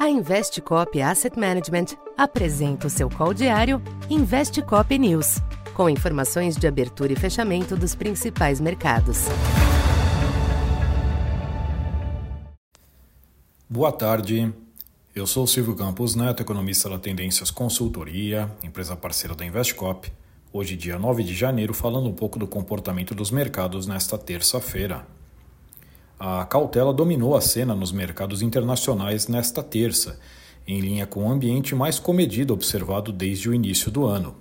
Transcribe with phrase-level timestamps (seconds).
[0.00, 5.42] A Investcop Asset Management apresenta o seu call diário Investcop News,
[5.74, 9.26] com informações de abertura e fechamento dos principais mercados.
[13.68, 14.50] Boa tarde.
[15.14, 20.10] Eu sou Silvio Campos Neto, economista da Tendências Consultoria, empresa parceira da Investcop.
[20.50, 25.06] Hoje, dia 9 de janeiro, falando um pouco do comportamento dos mercados nesta terça-feira.
[26.22, 30.20] A cautela dominou a cena nos mercados internacionais nesta terça,
[30.68, 34.36] em linha com o ambiente mais comedido observado desde o início do ano.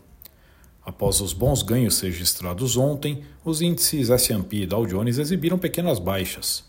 [0.86, 6.66] Após os bons ganhos registrados ontem, os índices S&P e Dow Jones exibiram pequenas baixas.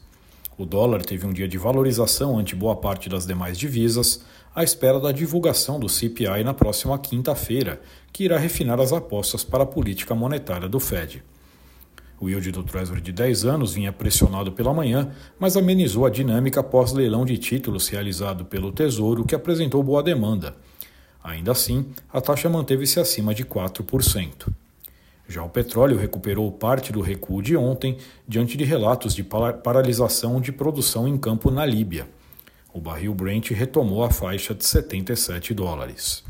[0.56, 4.24] O dólar teve um dia de valorização ante boa parte das demais divisas,
[4.54, 7.80] à espera da divulgação do CPI na próxima quinta-feira,
[8.12, 11.20] que irá refinar as apostas para a política monetária do Fed.
[12.20, 16.60] O yield do Treasury de 10 anos vinha pressionado pela manhã, mas amenizou a dinâmica
[16.60, 20.54] após leilão de títulos realizado pelo Tesouro, que apresentou boa demanda.
[21.24, 24.48] Ainda assim, a taxa manteve-se acima de 4%.
[25.26, 27.96] Já o petróleo recuperou parte do recuo de ontem
[28.28, 32.06] diante de relatos de paralisação de produção em campo na Líbia.
[32.72, 36.22] O barril Brent retomou a faixa de 77 dólares.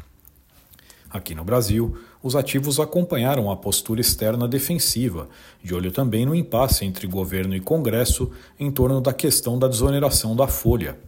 [1.10, 5.28] Aqui no Brasil, os ativos acompanharam a postura externa defensiva,
[5.62, 10.36] de olho também no impasse entre governo e Congresso em torno da questão da desoneração
[10.36, 10.98] da folha.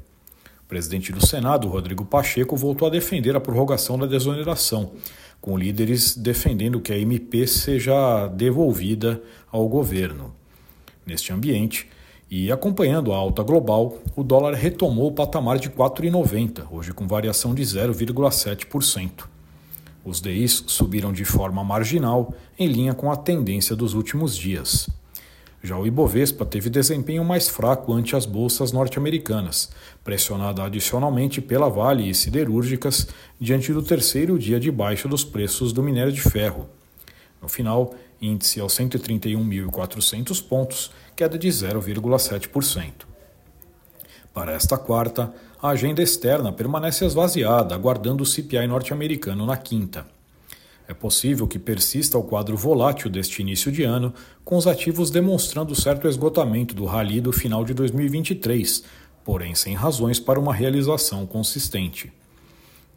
[0.64, 4.92] O presidente do Senado, Rodrigo Pacheco, voltou a defender a prorrogação da desoneração,
[5.38, 10.34] com líderes defendendo que a MP seja devolvida ao governo.
[11.04, 11.90] Neste ambiente,
[12.30, 17.54] e acompanhando a alta global, o dólar retomou o patamar de 4,90, hoje com variação
[17.54, 19.31] de 0,7%.
[20.04, 24.88] Os DIs subiram de forma marginal, em linha com a tendência dos últimos dias.
[25.62, 29.70] Já o Ibovespa teve desempenho mais fraco ante as bolsas norte-americanas,
[30.02, 33.06] pressionada adicionalmente pela Vale e siderúrgicas
[33.40, 36.68] diante do terceiro dia de baixa dos preços do minério de ferro.
[37.40, 43.11] No final, índice aos 131.400 pontos, queda de 0,7%.
[44.32, 50.06] Para esta quarta, a agenda externa permanece esvaziada, aguardando o CPI norte-americano na quinta.
[50.88, 54.12] É possível que persista o quadro volátil deste início de ano,
[54.44, 58.82] com os ativos demonstrando certo esgotamento do rally do final de 2023,
[59.24, 62.12] porém sem razões para uma realização consistente.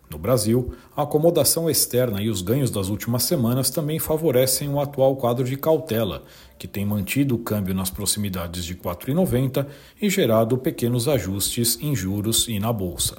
[0.10, 5.16] No Brasil, a acomodação externa e os ganhos das últimas semanas também favorecem o atual
[5.16, 6.24] quadro de cautela,
[6.60, 9.66] que tem mantido o câmbio nas proximidades de R$ 4,90
[10.02, 13.18] e gerado pequenos ajustes em juros e na bolsa.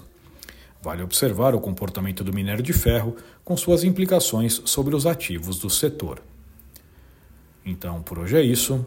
[0.81, 5.69] Vale observar o comportamento do minério de ferro com suas implicações sobre os ativos do
[5.69, 6.23] setor.
[7.65, 8.87] Então, por hoje é isso.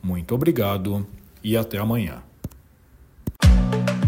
[0.00, 1.04] Muito obrigado
[1.42, 2.22] e até amanhã.